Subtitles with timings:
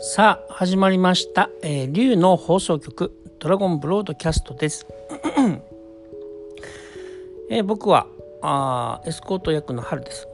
[0.00, 4.86] さあ始まりました、えー、竜の放送局ドラゴンブロードキャストです、
[7.50, 8.06] えー僕は
[8.40, 10.28] あエスコート役の春です、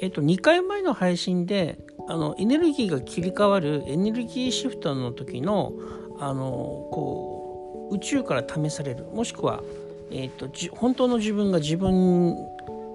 [0.00, 5.72] えっ、と2回前の配信であのエネルギーが切り替わるエネルギーシフトの時の
[6.18, 9.06] あのこう宇宙から試される。
[9.14, 9.62] もしくは、
[10.10, 12.36] えー、とじ本当の自分が自分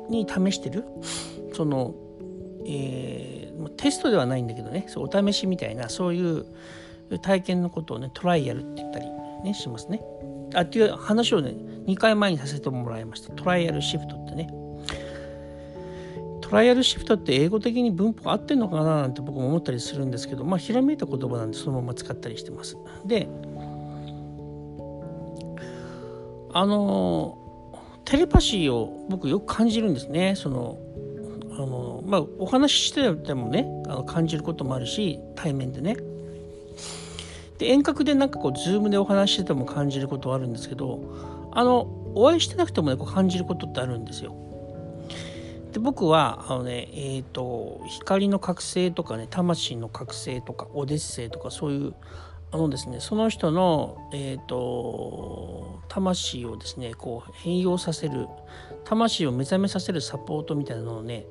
[0.10, 0.84] に試してる。
[1.54, 1.96] その、
[2.68, 3.39] えー
[3.80, 6.46] テストではないんだけどねそうお試しみたいなそういう
[7.22, 9.06] 体験のことをねトライアルって言ったり、
[9.44, 10.02] ね、しますね。
[10.54, 11.54] あっていう話をね
[11.86, 14.52] 2回前にさせてもらいましたトライアルシフトってね。
[16.42, 22.76] トライアルシフトって英語的に文法合ってんのかななんて僕も思ったりするんですけどまあひらめいた言葉なんでそのまま使ったりしてます。
[23.06, 23.28] で
[26.52, 27.38] あの
[28.04, 30.36] テレパシーを僕よく感じるんですね。
[30.36, 30.78] その
[31.60, 35.98] あのまあお話ししててもねあの感じることもあるし対面でね。
[37.58, 41.82] で遠隔でなんかこうズームでお話ししてても感じることはあるんですけどあの
[42.16, 44.34] お会いしてなくてもねこう感じることってあるんですよ。
[45.74, 51.94] で僕はあのねえー、と光の覚醒とかね魂の覚醒とかオデッセイとかそういう
[52.52, 58.28] あのですねその人のえっ、と魂をですねこう変容させる
[58.86, 61.26] 魂を目覚めさせるサポートみたいなのをね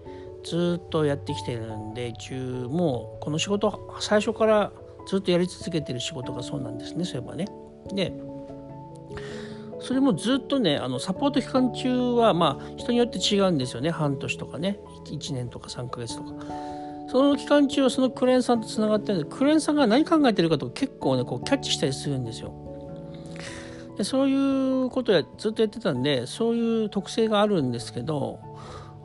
[0.49, 4.73] ずっとやってきてるんで中もうこの仕事最初から
[5.07, 7.47] ずっとやり続けてる仕事がそうなんですねそういえばね。
[7.93, 8.13] で
[9.81, 14.81] それもずっとねあのサポート期間中はまあ人によって違うんですよね半年とかね。
[15.05, 16.47] 1年とか3ヶ月とか。
[17.11, 22.53] その期間中はそのクレーンさんとつながってるんでクレーンさんが何考えてるかと結構ねこうキャッチしたりするんですよ。
[23.97, 28.41] でそういうことやずっとやってたんでそういう特性があるんですけど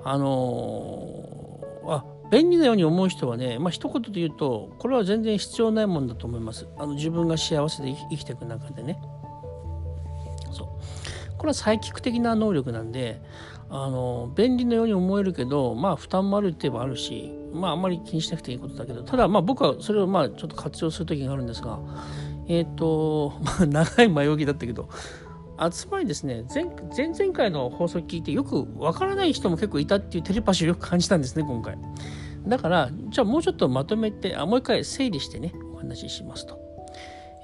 [0.03, 1.43] あのー
[1.85, 6.67] あ便利なように思う人はねまあ一言で言うとこれは全然必要ないもんだと思います。
[6.77, 8.99] あの自分が幸せで生きていく中でね。
[10.51, 10.67] そう。
[11.37, 13.21] これはサイキック的な能力なんで
[13.69, 21.79] あの便利なように思えるけどまあ負担もあるって言えばあるしまああんまり気にしなくていいことだけどただまあ僕はそれをまあちょっと活用する時があるんですが
[22.47, 24.89] えっ、と、まあ、長い前置きだったけど
[25.71, 26.65] つまりですね前
[26.95, 31.77] 前々回の放送聞いてよくわからない人も結構いたっていうテレパシーをよく感じたんですね今回。
[32.47, 36.59] だからじゃあもうちょっとまとめてあもう一回整理してねお話ししますと。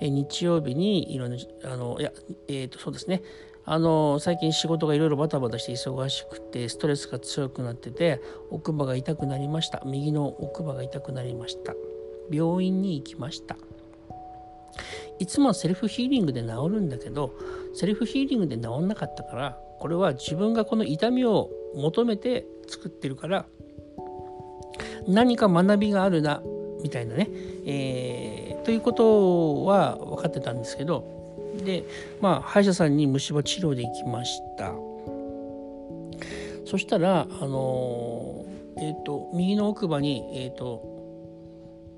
[0.01, 2.11] え日曜日にいろんなあのいや
[2.47, 3.21] えっ、とそうですね。
[3.65, 8.19] あの最近仕事がいろいろバタバタして忙しくてストレスが強くなってて
[8.49, 9.83] 奥歯が痛くなりました。
[9.85, 11.75] 右の奥歯が痛くなりました。
[12.31, 13.57] 病院に行きました。
[15.19, 17.33] いつもはセルフヒーリングで治るんだけど
[17.79, 23.45] セルフヒーリングで治んなかったからこれは自分がこの痛みを求めて作ってるから
[25.07, 26.41] 何か学びがあるな
[26.83, 27.29] みたいなね、
[27.65, 31.85] えーということは分かってたんですけどで
[32.19, 34.73] まあ歯医者さんに虫歯治療で行きました。
[36.65, 40.83] そしたらあのーえっ、と右の奥歯にえっ、と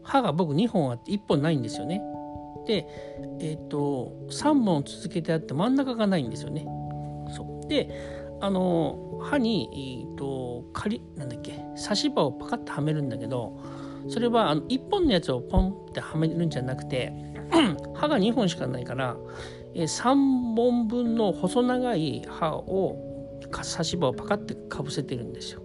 [0.04, 2.02] 歯が僕2本あって1本ないんですよね。
[2.72, 2.88] で
[3.42, 6.66] えっ、と3本続けてあって真ん中がないんですよね。
[7.36, 7.68] そう。
[7.68, 7.90] で
[8.40, 13.62] あの歯に、えー、と仮なんだっけ差し歯をパカッとはめるんだけど
[14.08, 17.14] それはあの1本のやつをポンってはめるんじゃなくて
[17.94, 19.18] 歯が2本しかないから、
[19.76, 22.98] えー3本分の細長い歯を
[23.62, 25.62] 差し歯をパカッてかぶせてるんですよ。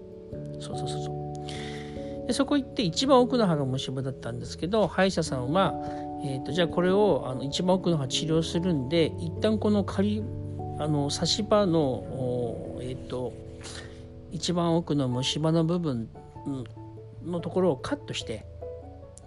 [0.61, 2.27] そうそうそうそう。
[2.27, 5.75] でそこ行って一番奥の歯が虫歯だったんですけど歯医者さんは、
[6.25, 10.23] えー、とじゃあこれをあの一番奥の歯治療するんで一旦この仮
[10.79, 13.33] あの差し歯のえっ、と
[14.33, 16.09] 一番奥の虫歯の部分
[17.25, 18.45] のところをカットして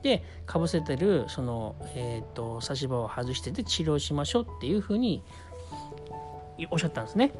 [0.02, 5.24] でかぶせてるその、えー、と差し歯を外してて治療しましょうっていうふうに
[6.72, 7.34] おっしゃったんですね。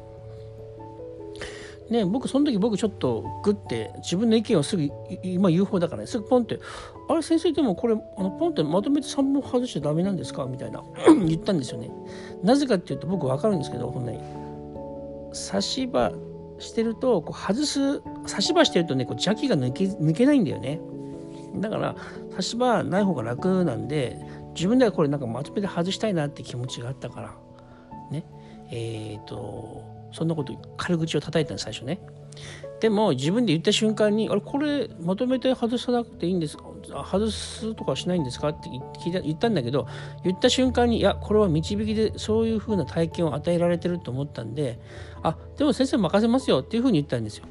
[1.90, 4.88] ね、僕その時僕ちょっとグッて自分の意見をすぐ
[5.24, 6.60] 今言う方だからねすぐポンって
[7.10, 10.84] 「あれ先生でもこれあのポンってまとめて3本外しちゃダメなんですか?」みたいな
[11.26, 11.90] 言ったんですよね。
[12.44, 14.18] なぜかっていうと僕分かるんですけどほんに
[15.32, 16.12] 差し歯
[16.60, 20.80] してるとこう外す差し歯してるとねこう邪気が抜け抜けないんだよね。
[21.56, 21.96] だから
[22.36, 24.16] 差し歯ない方が楽なんで
[24.54, 27.34] 自分ではこれなんかまとめて外したいなって気持ちがあったから
[28.12, 28.24] ね
[28.70, 32.00] えっ、とそんなこと軽口を叩いたの最初ね
[32.80, 36.64] でも自分で言った瞬間に「あれこれまとめて外さなくていいんですか？
[37.04, 39.86] 外すとかしないんですか?」って言ったんだけど
[40.24, 44.80] 言った瞬間に「いやこれは導きでそういう風な体験を与えられてると思ったんで
[45.22, 47.44] あでも先生任せますよ」っていう風に言ったんですよ。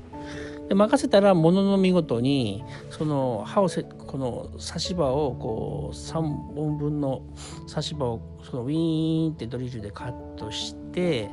[0.68, 7.24] で任せたらものの見事にその刃をせこの刺し刃をこう3本分の
[7.68, 11.32] 刺し刃をそのウィーンってドリルでカットして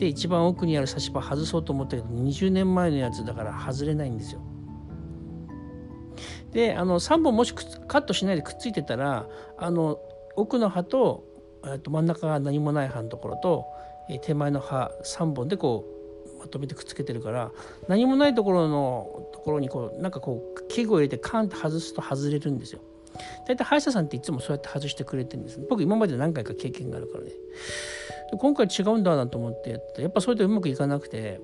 [0.00, 4.40] で一番奥にある刺し刃外そうと思ったけど20年前のやつだから外れないんですよ。
[6.52, 9.98] であの3本もしカットしないでくっついてたらあの
[10.36, 11.26] 奥の刃と
[11.82, 13.66] と真ん中が何もない刃のところと
[14.22, 15.84] 手前の刃3本でこ
[16.34, 17.52] うまとめてくっつけてるから
[17.86, 22.80] 何もないところのところにこうなんかこう器具を入れてカンって外すと外れるんですよ。
[23.46, 27.32] 大体歯医者さんっていつもそうやって外してくれてるんです、僕今まで何回か経験があるからね。
[28.38, 31.40] 今回違うんだなと思ってやってやっぱそれでうまくいかなくて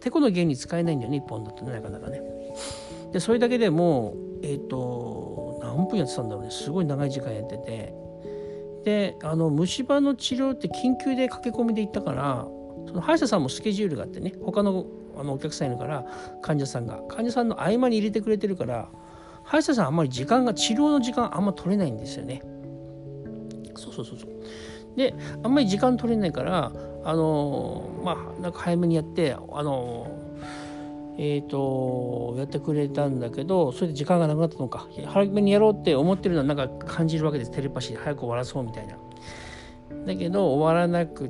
[0.00, 2.20] てこの原理使えないんだよね1本だとねなかなかね。
[3.12, 7.94] でそれだけでもえっ、ー、と何分やってたんだろうねすごい長い時間やってて
[8.84, 12.46] であの虫歯の治療って緊急で駆け込みで行ったから
[12.88, 14.86] その歯医者さんもスケジュールがあってね他の
[15.16, 16.06] あのお客さんいるから
[16.40, 18.88] 患者さんが患者さんの合間に入れてくれてるから
[19.44, 22.42] 歯医者さんあんまり時間が治療の時間あんま取れないんですよね。
[23.74, 24.30] そうそうそうそう。
[24.96, 26.72] であんまり時間取れないから
[27.04, 30.18] あのまあなんか早めにやってあの
[31.18, 38.96] えーと、やってくれたんだけどそれで時間がなくなったのか早めにやろうって思ってるのはなんか感じるわけですテレパシー早く終わらそうみたいな。
[40.06, 41.28] だけど終わらなく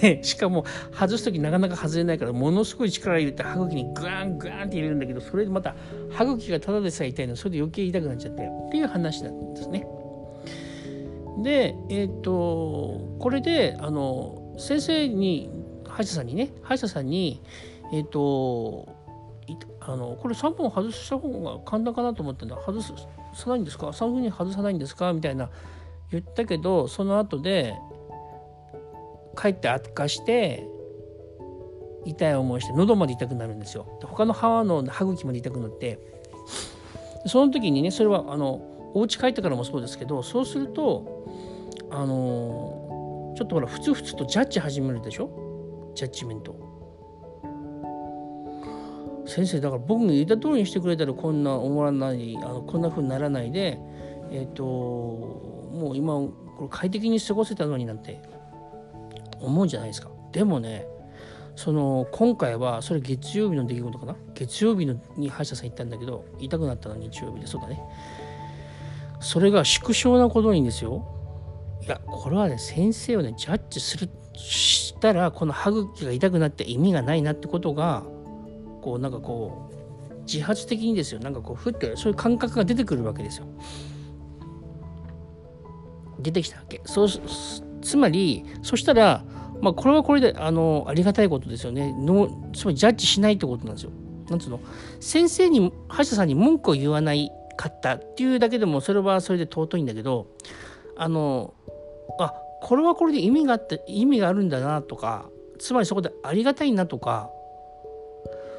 [0.00, 5.74] て しかも外す時なかなか外れないからものすごい力入れて歯茎にグワングワンって入れるんだけどそれでまた
[6.10, 9.86] 歯茎がただでさえ痛いのそれで余計痛くなっちゃってっていう話なんですね。
[11.42, 15.50] でえっ、ー、とこれであの先生に
[15.88, 17.42] 歯医者さんにね歯医者さんに
[17.92, 18.94] えっ、ー、と
[19.80, 22.56] あのこれ3本外した方が簡単かなと思ってんだ。
[22.56, 22.94] 外さ
[23.48, 25.12] ないんですか？3分に外さないんですか？
[25.12, 25.50] みたいな
[26.10, 27.74] 言ったけどその後で
[29.36, 30.66] 帰って悪化して
[32.06, 33.98] 痛い思いして喉まで痛くなるんですよ。
[34.02, 35.98] 他の歯の歯茎まで痛くなって。
[37.26, 41.26] その時にねそれはあのお家帰ってからもそうですけどそうすると
[41.90, 45.92] あのちょっとほらふつふつとジャッジ始めるでしょ？
[45.94, 46.54] ジャッジメント。
[49.26, 53.78] 先生だから僕が言った通りにしてくれたらこんな思わないあのこんな風にならないで
[54.30, 56.32] えっ、ー、ともう今こ
[56.62, 58.20] れ快適に過ごせたのになんて
[59.40, 60.10] 思うじゃないですか。
[60.30, 60.86] でもね
[61.56, 64.16] その今回はそれ月曜日の出来事かな？
[64.34, 67.46] 月曜日のに歯医者さん行ったんだけど痛くなったの日曜日で。
[67.46, 67.82] そうだね。
[69.24, 71.06] それが縮小なことにですよ
[71.82, 78.02] いやこれはね先生をねジャッジするしたらこの歯茎が痛くなって意味がないなってことが
[78.82, 83.46] こうなんかこう自発的にですよなんかこうふってそういう感覚が出てくるわけですよ。
[86.20, 86.80] 出てきたわけ。
[86.84, 87.08] そう
[87.82, 89.24] つまりそしたら、
[89.60, 93.90] まあ、これはこれであのありがたいことですよねのつまりジャッジしないってことなんですよ。
[94.28, 94.60] なんつうの？
[95.00, 100.26] 先生に歯医者さんに文句を言わないかったっていうだけでもそれはそれで尊いんだけど
[100.96, 101.54] あの
[102.18, 105.28] あこれはこれで意味があって意味があるんだなとか
[105.58, 107.30] つまりそこでありがたいなとか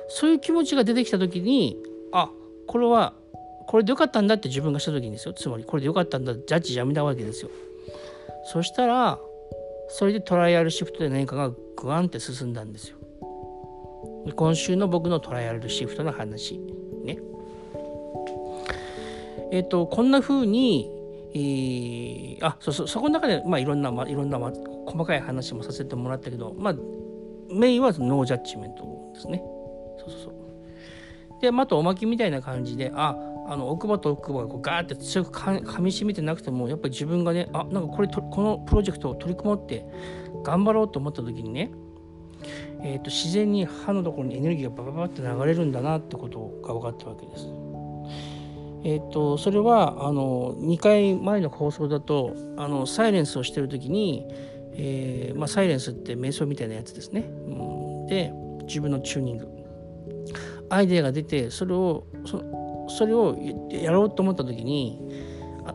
[0.07, 1.77] そういう気持ちが出てきた時に
[2.12, 2.30] あ
[2.68, 3.13] これは
[3.68, 5.33] これでよかったんだって自分がした時にですよ。
[5.33, 7.50] つまりこれでよかったんだジャッジやめたわけですよ。
[8.45, 9.19] そしたら
[9.89, 12.98] それでトライアルシフトで何かがグワンって進んだんですよ。
[14.36, 16.59] 今週の僕のトライアルシフトの話。
[19.55, 20.91] えっ、ー、とこんな風に
[21.38, 24.53] えー、あそうそうそこの中で、まあ、いろんな、まあ、いろんな、まあ、
[24.85, 26.75] 細かい話もさせてもらったけど、まあ、
[27.51, 29.43] メインはノージャッジメントですね。
[30.00, 39.85] そうそうそうでまたおまきみたいな感じでああの奥歯と奥歯がこうガーって強くかみしめてなくてもやっぱり自分がねあなんかこれとこのプロジェクトを取り組もうって
[40.43, 41.69] 頑張ろうと思った時にね、
[42.81, 47.64] えーと、自然に歯のところにエネルギーがバババって流れるんだなってことが分かったわけです。
[48.88, 54.27] えーと、それはあの2回前の放送だとあのサイレンスをしてる時に、
[54.74, 57.22] えーまあ、サイレンスって瞑想みたいなやつですね。
[57.22, 58.32] うん、で
[58.68, 59.48] 自分のチューニング
[60.70, 62.44] アイデアが出てそれをそ
[62.88, 63.36] それを
[63.72, 65.01] やろうと思った時に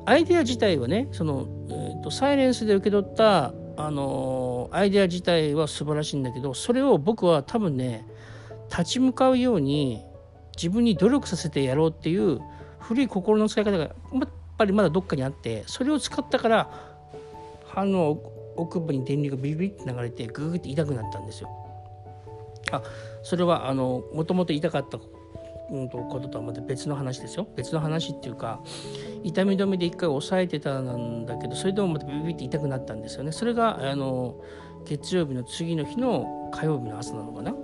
[0.06, 8.06] アイデア自体はねその、えーと、サイレンスで受け取ったあのアイデア自体は素晴らしいんだけどそれを僕は多分ね
[8.70, 10.04] 立ち向かうように
[10.56, 12.40] 自分に努力させてやろうっていう
[12.80, 16.70] 古い心の使い方がやっぱりまだどっかにあってそれを使ったから
[17.66, 18.18] 歯の
[18.56, 21.48] 奥歯に電流がビリビリって流れてグーって痛くなったんですよ。
[22.72, 22.82] あ
[23.22, 24.98] それはあのもともと痛かった
[25.70, 27.46] うん、とこととはまた別の話ですよ。
[27.54, 28.60] 別の話っていうか
[29.22, 33.30] 痛み止めで一回抑えてたんだけどそれでもまたビビビって痛くなったんですよね。
[33.30, 34.42] それがあの
[34.84, 37.54] 月曜日の次の日の火曜日の朝なのかな。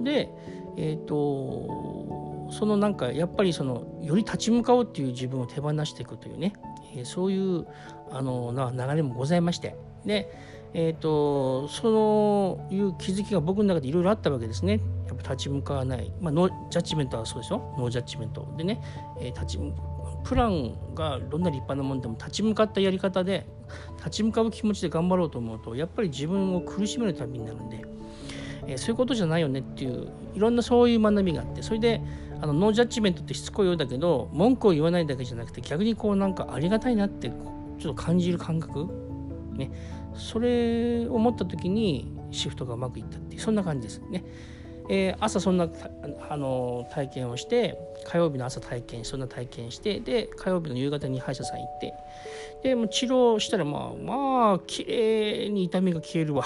[0.00, 0.30] で
[0.76, 2.23] えっ、と
[2.54, 6.52] そのなんかやっぱりそのより立ち向かおうっていう自分を手放していくというね、
[6.96, 7.66] えー、そういう
[8.10, 9.76] あのな流れもございまして。
[10.06, 10.30] で
[10.76, 14.80] えーと、そのいう気づきが僕の中でいろいろあったわけですね。
[15.06, 18.82] やっぱ立ち向かわない、まあ、ノージャッジメントはそうですよノージャッジメントでね、
[19.20, 19.58] えー、立ち
[20.24, 23.46] プランがどんな立派なもんでも立ち向かったやり方で
[23.98, 27.84] 立ち向かう気持ちで頑張ろうと思うとやっぱり自分を苦しめる旅になるんで、
[28.66, 31.62] え、そういうことじゃないよねっていういろんなそういう学びがあって。
[31.62, 32.00] それで
[32.44, 38.86] あのノージャッジメントってしつこいようだけど文句を言わないだけじゃなくて逆にこうなんかありがたいなってちょっと感じる感覚？
[39.54, 39.70] ね。
[40.14, 44.02] それを持った時にシフトがうまくいったっていうそんな感じです。
[44.10, 44.22] ね。
[44.90, 45.70] えー、朝そんな
[46.28, 51.94] あの体験をして火曜日の朝体験そんな体験してで火曜日の夕方に歯医者さん行って
[52.62, 56.44] でもう治療したらまあまあ綺麗に痛みが消えるわ、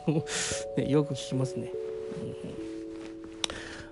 [0.78, 1.70] ね、よく聞きますね、
[2.22, 2.55] うん、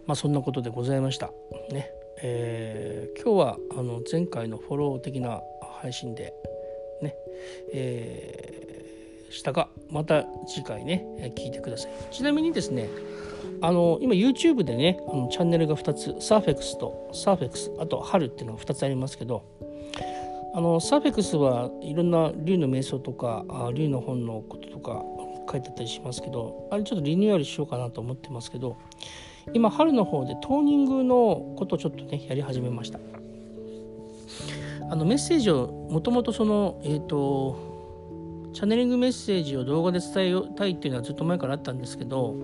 [0.06, 1.30] まあそんなことでございました。
[1.70, 1.90] ね。
[2.23, 5.40] えー、今日はあの前回のフォロー的な
[5.80, 6.34] 配信で
[7.02, 7.14] ね。
[7.73, 11.92] えー、したがまた次回ね聞いてください。
[12.11, 12.88] ちなみにですね
[13.61, 19.42] あの今 YouTube でねあのチャンネルが2つサーフェクスとサーフェクスあと春っていうのが2つありますけど
[20.54, 23.44] あのサーフェクスはいろんな竜の瞑想とか
[23.75, 25.02] 竜の本のこととか
[25.50, 28.76] 書いてあったりしますけどあれちょっとリニューアルしようかなと思ってますけど
[29.52, 32.98] 今春の方でトーニングのことをちょっとねやり始めました。
[34.90, 42.36] あのメッセージをもともとそのえっ、ー、とチャネリングメッセージを動画で伝えたいっていうのはずっと前からあったんですけど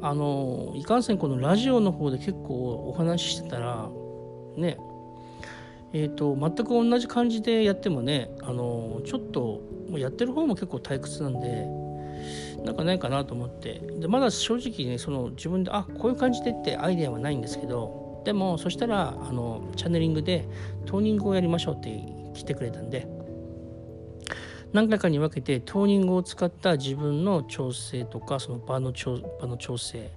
[0.00, 3.88] あのいかんせんこのラジオの方で結構お話ししてたら
[4.56, 4.78] ね
[5.92, 9.62] えーと、全く同じ感じでやってもねあのちょっと
[9.96, 11.66] やってる方も結構退屈なんで
[12.66, 13.80] なんかないかなと思って。
[13.98, 20.48] でまだ正直ねその自分であこういう感じでってアイデアはないんですけどでもそしたらあのチャネリングで
[20.84, 21.90] トーニングをやりましょうって
[22.34, 23.08] 来てくれたんで
[24.72, 30.10] 何回かに分けてトーニングを使った自分の調整とかその場の調場の調整、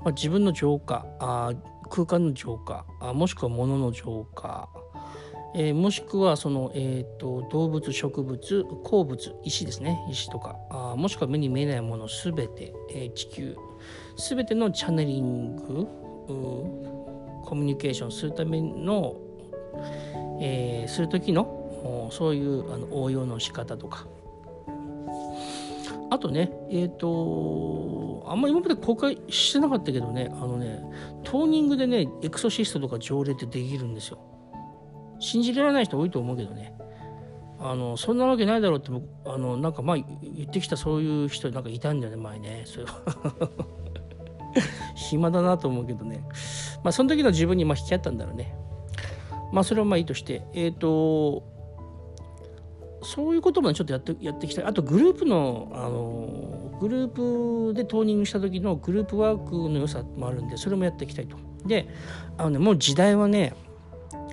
[0.00, 1.52] まあ、自分の浄化あ
[1.90, 4.68] 空間の浄化あもしくは物の浄化
[5.54, 10.04] えー、もしくはその、えーと、動物植物鉱物石ですね。
[10.10, 10.56] 石とか。
[10.70, 13.56] あもしくは目に見えないものすべて、えー、地球。
[14.16, 15.88] すべてのチャネリング
[17.44, 19.16] コミュニケーションするための、
[20.40, 24.06] えー、する時のそういうあの応用の仕方とか。
[26.12, 30.82] あとねえっ、ー、とあんまり今まで公開してなかったけどねあのね
[31.22, 34.18] トーニングでねエクソシストとか条例ってできるんですよ。
[35.20, 36.74] 信じられない人多いと思うけどね。
[37.62, 38.90] あのそんなわけないだろうって
[39.26, 40.04] あのなんかま言
[40.48, 42.62] ってきたそういう人なんかいたんだよね前ね。
[42.64, 43.50] それは
[44.96, 46.24] 暇だなと思うけどね。
[46.82, 48.54] まあその時の自分にまあ引き合ったんだろうね。
[49.52, 50.42] まあそれはまあいいとして。
[50.54, 51.42] えっ、ー、と
[53.02, 54.62] そういうこともちょっとやってやっていきた。
[54.62, 61.36] いあとグループのあのグループでトーニングした時のグループワークの良さもあるんでそれもやっていきたいと。
[61.66, 61.88] で
[62.38, 63.54] あのねもう時代はね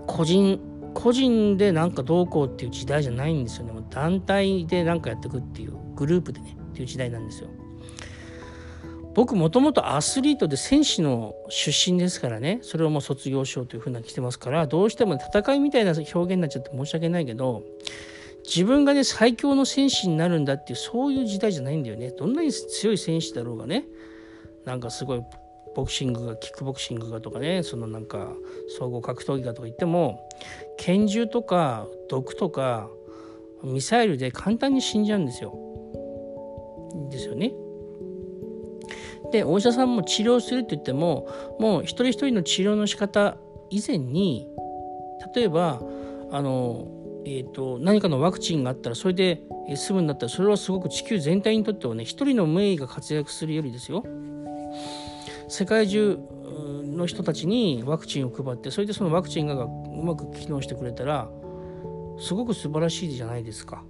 [0.06, 3.72] 個人個人でなんかどうこうっていう時代じゃないんですよね。
[3.72, 7.50] もう団体でなんかやっていくっていうグループでねっていう時代なんですよ。
[9.13, 17.63] 僕もともとアスリートで選手の出身ですからねそれをもう卒業しようというふうな来てますからどうしても戦いみたいな表現になっちゃって申し訳ないけど
[18.46, 23.86] 自分がね最強の戦士になるんだっていうそういう時代じゃないんだよねどんなに強い戦士だろうがね
[24.66, 25.24] なんかすごい
[25.77, 28.34] ボクシングがキックボクシングがとかねそのなんか
[28.79, 30.27] 総合格闘技がとか言っても
[30.75, 32.89] 拳銃とか毒とか
[33.63, 35.53] ミサイルで簡単に死んじゃうんですよ。
[37.12, 37.53] ですよね。
[39.31, 41.27] でお医者さんも治療するって言っても
[41.60, 43.38] もう一人一人の治療の仕方
[43.69, 44.48] 以前に
[45.36, 45.79] 例えば
[46.31, 46.88] あの、
[47.24, 49.43] えーと、何かのワクチンがあったらそれで
[49.75, 54.03] 済むんだったらそれはすごく地球全体にとってはね一人の名医が活躍するよりですよ
[55.48, 56.20] 世界中
[56.98, 59.70] の人たちにワクチンを配ってそれでそのワクチンがう
[60.04, 61.30] まく機能してくれたら
[62.20, 63.84] すごく素晴らしいじゃないですか。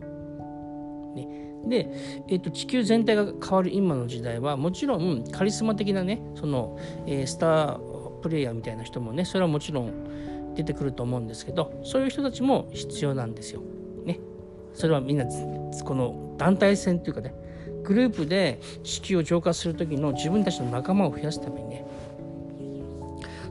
[1.16, 1.28] ね、
[1.66, 1.90] で、
[2.28, 7.80] えーと、地球全体が変わる今の時代はもちろんカリスマ的なねその、えー、スター
[8.22, 13.62] プレイヤーみたいな人もねそれはもちろん出てくると思うんですけどそういう人たちも必要なんですよ。
[14.06, 14.20] ね、
[14.74, 17.34] それはみんなこの団体戦というかね
[17.88, 21.86] グループで士気を浄化する時の自分たちの仲間を増やすためにね。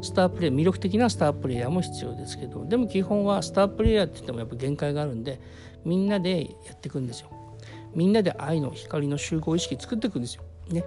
[0.02, 5.40] スタープレイ魅力的なスタープレイヤーも必要ですけどでも基本はスタープレイヤーって言ってもやっぱ限界があるんで
[5.87, 7.31] みんなでやっていくんですよ。
[7.95, 10.43] みんなで愛の光の集合意識作っていくんですよ。
[10.69, 10.85] ね。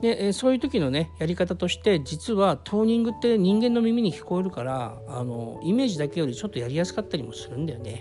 [0.00, 8.00] で、そういう時のねやり方として実はトーニングって人間の耳に聞こえるからあのイメージだけよりちょっとやりやすかったりもするんだよね。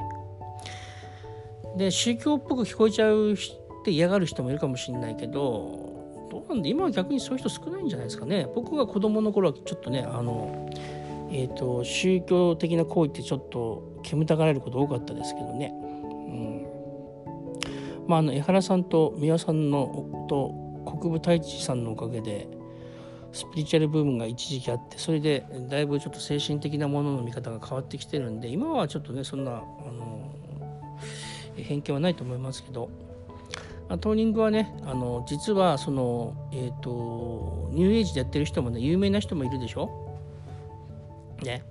[1.77, 3.37] で宗教っぽく聞こえちゃうっ
[3.83, 5.89] て嫌がる人もいるかもしれないけど
[6.29, 8.47] どうなんで今は逆にそういう人少ないんじゃないですかね。
[8.53, 10.69] 僕が子供の頃はちょっとねあの、
[11.31, 15.73] えーと、宗教的な行為ってちょっと煙たがられること多かったですけどね。
[15.73, 16.67] うん
[18.07, 20.53] まあ、あの江原さんと三輪さんのと
[20.85, 22.47] 国分太一さんのおかげで
[23.31, 30.18] スピリチュアルブームが一時期あってそれでだいぶちょっと精神的なものの見方が変わってきてるんで今はちょっとねそんなあの
[31.63, 32.89] 偏見はないと思いますけど
[33.89, 39.89] トーニングはねあの実はそのえ、ー、とニューエイジでやってる人もね有名な人もいるでしょ？
[41.43, 41.63] ね。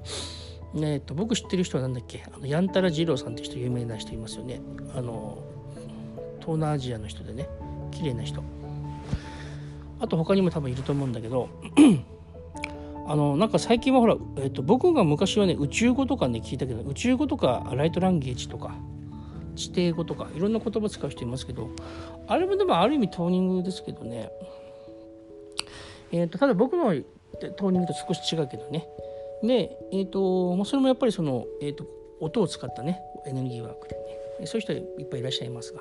[0.74, 2.24] ねえっと僕知ってる人は何だっけ？
[2.32, 4.60] あのヤンタラ二郎さんって人有名な人いますよね。
[4.94, 5.38] あの
[6.40, 7.48] 東南アジアの人でね
[7.92, 8.42] 綺麗な人。
[10.00, 11.48] あと他にも多分いると思うんだけど
[13.06, 18.74] あのなんか最近はほら、えーと、僕が昔はね宇宙語とかね聞いたけど宇宙語とかライトランゲージとか
[19.58, 21.68] 地底語とかいろんな言葉使う人いますけど
[22.26, 24.30] あれもでもある意味トーニングですけどね。
[26.10, 26.94] えーと、ただ僕の
[27.56, 28.88] トーニングと少し違うけどね。
[29.42, 31.84] でえ、ー、とそれもやっぱりその、えーと
[32.20, 34.46] 音を使ったねエネルギーワークでね。
[34.46, 35.80] そういう人いっぱいいらっしゃいますが。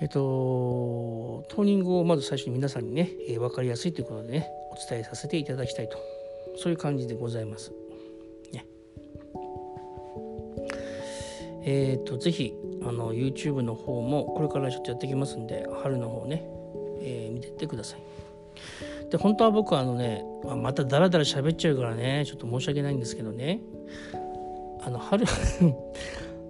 [0.00, 5.96] えっ、と、トーニングをまず最初に皆さんにね、えー、分かりやすいということでね、お伝えさせていただきたいと、
[6.58, 7.72] そういう感じでございます。
[11.66, 16.48] えっ、ー、と、ぜひ、あの、YouTube の方も、これからちょっとやってきますんで、春の方ね、
[17.00, 19.10] えー、見てってください。
[19.10, 20.24] で、本当は僕はあのね、
[20.62, 23.60] またダラダラ喋っちゃうからね、ちょっと申し訳ないんですけどね、
[24.80, 25.24] あの、春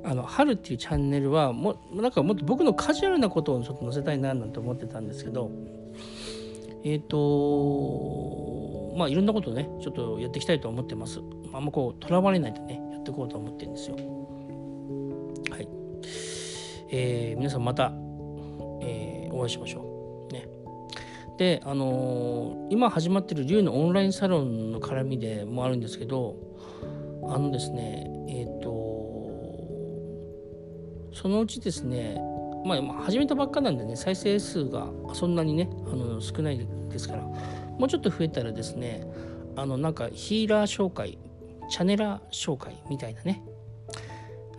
[0.04, 5.50] あの春っていうチャンネルはもなんかもっと僕のカジュアルなことをちょっと載せたいななんて思ってたんですけど
[6.84, 11.20] えっ、ー、とまあいろんなことねちょっとやっていきたいと思ってます。
[11.52, 14.15] あんまこうとらわれないでねやっていこうと思ってるんですよ。
[16.98, 17.92] えー、皆さんまた、
[18.80, 20.32] えー、お会いしましょう。
[20.32, 20.48] ね。
[21.36, 26.36] であのー、今始まってる龍のオンラインサロンの絡みでもあるんですけど
[27.28, 28.70] あのですねえっ、と
[31.12, 32.18] そのうちですね
[32.64, 39.06] まあ始めたばっかなんでね再生数がそんなにねあの少ないですからもうちょっと増えたらですね
[39.56, 41.18] あのなんかヒーラー紹介
[41.68, 43.42] チャネラー紹介みたいなね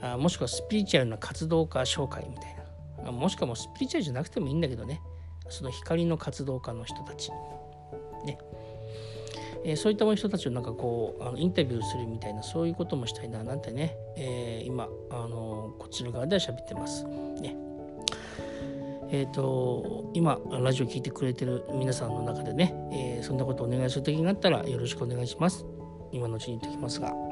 [0.01, 2.55] あもしくはスピリチュアルな活動家紹介みたい
[3.05, 3.11] な。
[3.11, 5.01] もしくはもうスピリチュアルじゃなくてもいいんだけどね。
[5.49, 7.31] その光の活動家の人たち。
[8.25, 8.37] ね。
[9.63, 13.43] えー、そういった人たちをなんかこうあのインタビューするみたいなそういうこともしたいな。
[13.43, 17.03] なんてね、えー、今あのこっちの側では喋ってます。
[17.05, 17.55] ね。
[19.09, 25.65] えーと、今ラジオ聴いてくれてる皆さんの中でね、えー、そんなことお願いする時があったらよろしくお願いします。
[26.11, 27.26] 今のうちに言ってきますが。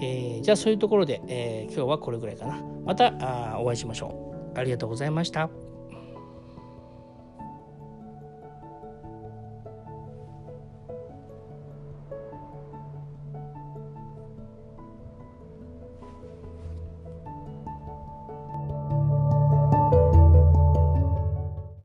[0.00, 2.62] えー、じゃあそういうところで、えー、今日はこれぐらいかな。
[2.84, 4.58] またあお会いしましょう。
[4.58, 5.67] ありがとうございました。